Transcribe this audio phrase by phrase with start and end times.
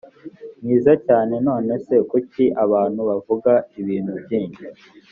[0.63, 4.65] mwiza cyane none se kuki abantu bavuga ibintu byinshi